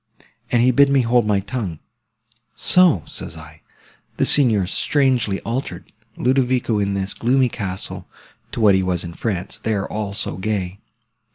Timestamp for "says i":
3.05-3.61